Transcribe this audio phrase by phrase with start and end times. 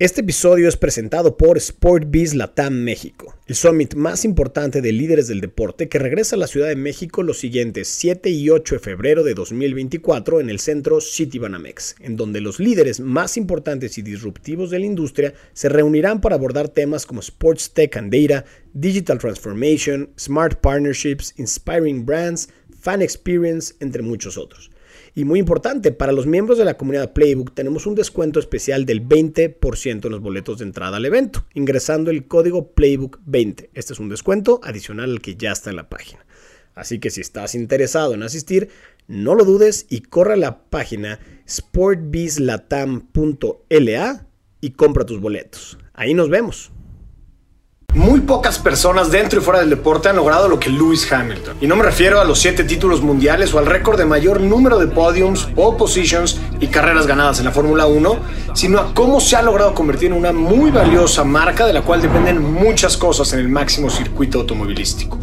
[0.00, 5.40] Este episodio es presentado por SportBiz Latam México, el summit más importante de líderes del
[5.40, 9.24] deporte que regresa a la Ciudad de México los siguientes 7 y 8 de febrero
[9.24, 14.78] de 2024 en el centro Citibanamex, en donde los líderes más importantes y disruptivos de
[14.78, 18.44] la industria se reunirán para abordar temas como Sports Tech and Data,
[18.74, 24.70] Digital Transformation, Smart Partnerships, Inspiring Brands, Fan Experience, entre muchos otros.
[25.18, 29.04] Y muy importante, para los miembros de la comunidad Playbook tenemos un descuento especial del
[29.04, 33.70] 20% en los boletos de entrada al evento, ingresando el código Playbook20.
[33.74, 36.24] Este es un descuento adicional al que ya está en la página.
[36.76, 38.68] Así que si estás interesado en asistir,
[39.08, 44.26] no lo dudes y corre a la página sportbizlatam.la
[44.60, 45.78] y compra tus boletos.
[45.94, 46.70] Ahí nos vemos.
[47.98, 51.56] Muy pocas personas dentro y fuera del deporte han logrado lo que Lewis Hamilton.
[51.60, 54.78] Y no me refiero a los 7 títulos mundiales o al récord de mayor número
[54.78, 58.16] de podiums, pole positions y carreras ganadas en la Fórmula 1,
[58.54, 62.00] sino a cómo se ha logrado convertir en una muy valiosa marca de la cual
[62.00, 65.18] dependen muchas cosas en el máximo circuito automovilístico.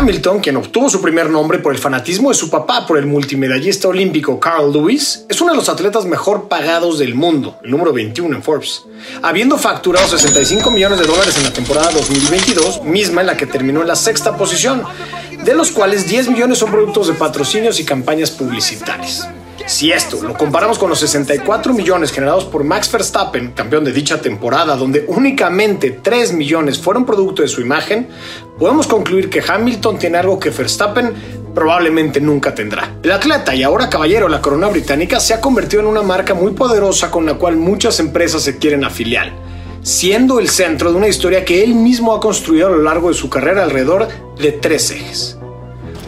[0.00, 3.88] Hamilton, quien obtuvo su primer nombre por el fanatismo de su papá por el multimedallista
[3.88, 8.36] olímpico Carl Lewis, es uno de los atletas mejor pagados del mundo, el número 21
[8.36, 8.82] en Forbes,
[9.20, 13.82] habiendo facturado 65 millones de dólares en la temporada 2022, misma en la que terminó
[13.82, 14.82] en la sexta posición,
[15.44, 19.28] de los cuales 10 millones son productos de patrocinios y campañas publicitarias.
[19.66, 24.20] Si esto lo comparamos con los 64 millones generados por Max Verstappen, campeón de dicha
[24.20, 28.08] temporada, donde únicamente 3 millones fueron producto de su imagen,
[28.58, 31.12] podemos concluir que Hamilton tiene algo que Verstappen
[31.54, 32.96] probablemente nunca tendrá.
[33.02, 36.34] El atleta y ahora caballero de la corona británica se ha convertido en una marca
[36.34, 39.32] muy poderosa con la cual muchas empresas se quieren afiliar,
[39.82, 43.14] siendo el centro de una historia que él mismo ha construido a lo largo de
[43.14, 44.08] su carrera alrededor
[44.38, 45.38] de tres ejes.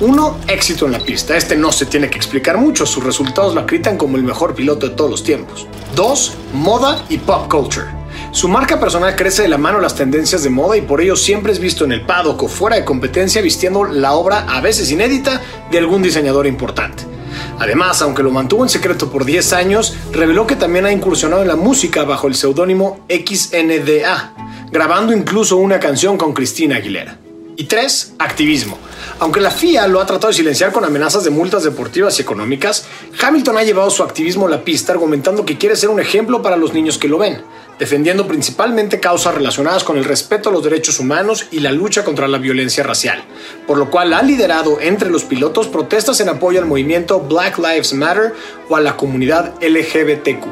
[0.00, 1.36] Uno, éxito en la pista.
[1.36, 4.88] Este no se tiene que explicar mucho, sus resultados lo acreditan como el mejor piloto
[4.88, 5.66] de todos los tiempos.
[5.96, 7.86] Dos, moda y pop culture.
[8.30, 11.50] Su marca personal crece de la mano las tendencias de moda y por ello siempre
[11.50, 15.40] es visto en el paddock o fuera de competencia vistiendo la obra a veces inédita
[15.70, 17.17] de algún diseñador importante.
[17.58, 21.48] Además, aunque lo mantuvo en secreto por 10 años, reveló que también ha incursionado en
[21.48, 24.34] la música bajo el seudónimo XNDA,
[24.70, 27.18] grabando incluso una canción con Cristina Aguilera.
[27.56, 28.78] Y tres, activismo.
[29.20, 32.86] Aunque la FIA lo ha tratado de silenciar con amenazas de multas deportivas y económicas,
[33.20, 36.56] Hamilton ha llevado su activismo a la pista argumentando que quiere ser un ejemplo para
[36.56, 37.42] los niños que lo ven,
[37.80, 42.28] defendiendo principalmente causas relacionadas con el respeto a los derechos humanos y la lucha contra
[42.28, 43.24] la violencia racial,
[43.66, 47.92] por lo cual ha liderado entre los pilotos protestas en apoyo al movimiento Black Lives
[47.94, 48.34] Matter
[48.68, 50.46] o a la comunidad LGBTQ.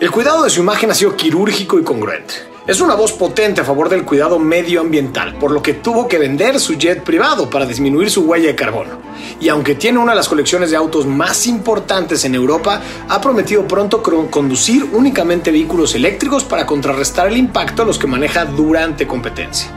[0.00, 2.47] El cuidado de su imagen ha sido quirúrgico y congruente.
[2.68, 6.60] Es una voz potente a favor del cuidado medioambiental, por lo que tuvo que vender
[6.60, 8.98] su jet privado para disminuir su huella de carbono.
[9.40, 13.66] Y aunque tiene una de las colecciones de autos más importantes en Europa, ha prometido
[13.66, 19.70] pronto conducir únicamente vehículos eléctricos para contrarrestar el impacto a los que maneja durante competencia.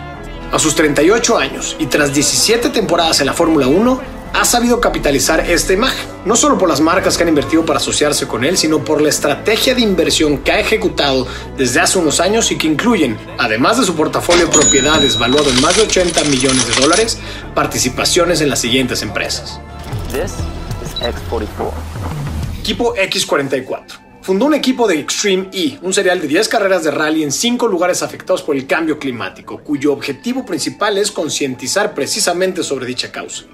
[0.52, 4.02] A sus 38 años y tras 17 temporadas en la Fórmula 1,
[4.34, 8.28] ha sabido capitalizar esta imagen, no solo por las marcas que han invertido para asociarse
[8.28, 11.28] con él, sino por la estrategia de inversión que ha ejecutado
[11.58, 15.62] desde hace unos años y que incluyen, además de su portafolio de propiedades valuado en
[15.62, 17.18] más de 80 millones de dólares,
[17.53, 19.59] participaciones en las siguientes empresas.
[22.59, 24.00] Equipo X44.
[24.22, 27.68] Fundó un equipo de Extreme E, un serial de 10 carreras de rally en 5
[27.68, 33.46] lugares afectados por el cambio climático, cuyo objetivo principal es concientizar precisamente sobre dicha causa.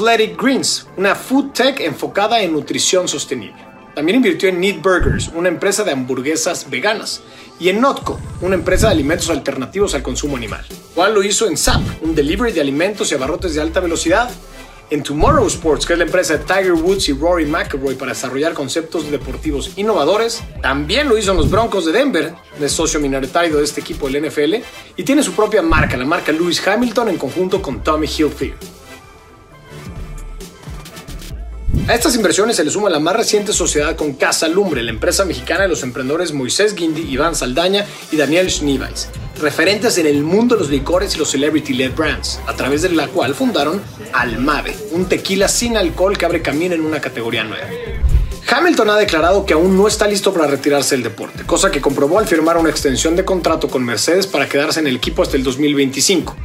[0.00, 3.62] Athletic Greens, una food tech enfocada en nutrición sostenible.
[3.94, 7.20] También invirtió en Neat Burgers, una empresa de hamburguesas veganas,
[7.58, 10.64] y en Notco, una empresa de alimentos alternativos al consumo animal.
[10.92, 14.30] Igual lo hizo en SAP, un delivery de alimentos y abarrotes de alta velocidad.
[14.88, 18.54] En Tomorrow Sports, que es la empresa de Tiger Woods y Rory McIlroy para desarrollar
[18.54, 20.42] conceptos deportivos innovadores.
[20.62, 24.26] También lo hizo en los Broncos de Denver, de socio minoritario de este equipo del
[24.26, 24.54] NFL,
[24.96, 28.79] y tiene su propia marca, la marca Lewis Hamilton, en conjunto con Tommy Hilfiger.
[31.88, 35.24] A estas inversiones se le suma la más reciente sociedad con Casa Lumbre, la empresa
[35.24, 39.08] mexicana de los emprendedores Moisés Guindy, Iván Saldaña y Daniel Schneeweiss,
[39.40, 43.08] referentes en el mundo de los licores y los celebrity-led brands, a través de la
[43.08, 43.82] cual fundaron
[44.12, 47.66] Almave, un tequila sin alcohol que abre camino en una categoría nueva.
[48.48, 52.18] Hamilton ha declarado que aún no está listo para retirarse del deporte, cosa que comprobó
[52.18, 55.44] al firmar una extensión de contrato con Mercedes para quedarse en el equipo hasta el
[55.44, 56.36] 2025.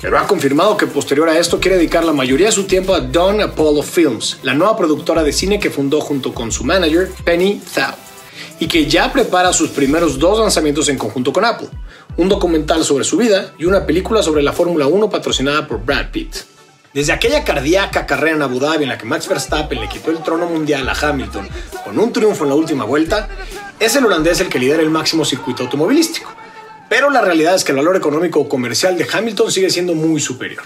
[0.00, 3.00] Pero ha confirmado que posterior a esto quiere dedicar la mayoría de su tiempo a
[3.00, 7.60] Don Apollo Films, la nueva productora de cine que fundó junto con su manager Penny
[7.74, 7.94] Thao,
[8.60, 11.68] y que ya prepara sus primeros dos lanzamientos en conjunto con Apple,
[12.18, 16.10] un documental sobre su vida y una película sobre la Fórmula 1 patrocinada por Brad
[16.10, 16.36] Pitt.
[16.92, 20.22] Desde aquella cardíaca carrera en Abu Dhabi en la que Max Verstappen le quitó el
[20.22, 21.48] trono mundial a Hamilton
[21.84, 23.28] con un triunfo en la última vuelta,
[23.78, 26.30] es el holandés el que lidera el máximo circuito automovilístico.
[26.96, 30.18] Pero la realidad es que el valor económico o comercial de Hamilton sigue siendo muy
[30.18, 30.62] superior.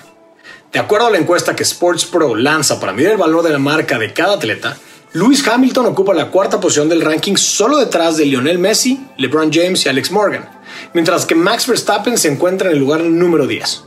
[0.73, 3.59] De acuerdo a la encuesta que Sports Pro lanza para medir el valor de la
[3.59, 4.77] marca de cada atleta,
[5.13, 9.85] Lewis Hamilton ocupa la cuarta posición del ranking solo detrás de Lionel Messi, LeBron James
[9.85, 10.49] y Alex Morgan,
[10.95, 13.83] mientras que Max Verstappen se encuentra en el lugar número 10.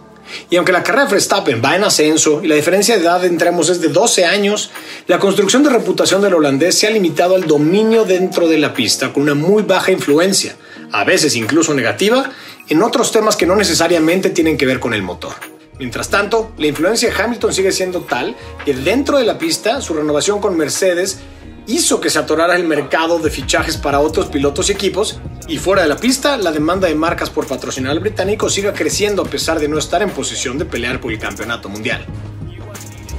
[0.49, 3.47] Y aunque la carrera de Verstappen va en ascenso y la diferencia de edad entre
[3.47, 4.69] ambos es de 12 años,
[5.07, 9.13] la construcción de reputación del holandés se ha limitado al dominio dentro de la pista
[9.13, 10.57] con una muy baja influencia,
[10.93, 12.31] a veces incluso negativa,
[12.69, 15.33] en otros temas que no necesariamente tienen que ver con el motor.
[15.79, 19.95] Mientras tanto, la influencia de Hamilton sigue siendo tal que dentro de la pista su
[19.95, 21.19] renovación con Mercedes
[21.65, 25.81] hizo que se atorara el mercado de fichajes para otros pilotos y equipos, y fuera
[25.81, 29.59] de la pista, la demanda de marcas por patrocinar al británico sigue creciendo a pesar
[29.59, 32.05] de no estar en posición de pelear por el campeonato mundial.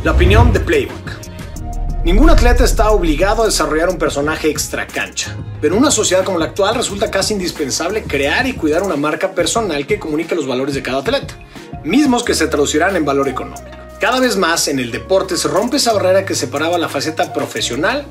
[0.04, 1.33] La opinión de Playbook.
[2.04, 6.38] Ningún atleta está obligado a desarrollar un personaje extra cancha, pero en una sociedad como
[6.38, 10.74] la actual resulta casi indispensable crear y cuidar una marca personal que comunique los valores
[10.74, 11.34] de cada atleta,
[11.82, 13.64] mismos que se traducirán en valor económico.
[14.00, 18.04] Cada vez más en el deporte se rompe esa barrera que separaba la faceta profesional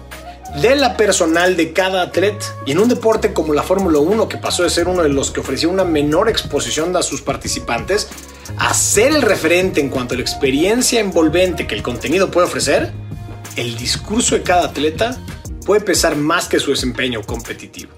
[0.60, 2.46] de la personal de cada atleta.
[2.66, 5.30] Y en un deporte como la Fórmula 1, que pasó de ser uno de los
[5.30, 8.10] que ofrecía una menor exposición a sus participantes,
[8.58, 12.92] a ser el referente en cuanto a la experiencia envolvente que el contenido puede ofrecer,
[13.56, 15.18] el discurso de cada atleta
[15.66, 17.92] puede pesar más que su desempeño competitivo.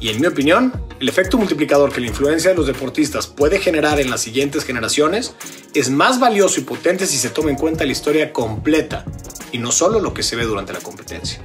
[0.00, 4.00] Y en mi opinión, el efecto multiplicador que la influencia de los deportistas puede generar
[4.00, 5.34] en las siguientes generaciones
[5.74, 9.04] es más valioso y potente si se toma en cuenta la historia completa
[9.52, 11.40] y no solo lo que se ve durante la competencia.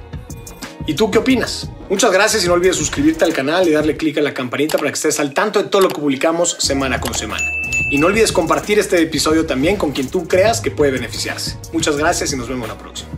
[0.86, 1.68] ¿Y tú qué opinas?
[1.90, 4.90] Muchas gracias y no olvides suscribirte al canal y darle clic a la campanita para
[4.90, 7.44] que estés al tanto de todo lo que publicamos semana con semana.
[7.90, 11.56] Y no olvides compartir este episodio también con quien tú creas que puede beneficiarse.
[11.72, 13.17] Muchas gracias y nos vemos la próxima.